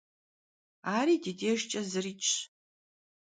Ari 0.97 1.15
di 1.23 1.31
dêjjç'e 1.39 1.81
zıriç'ş. 1.91 2.33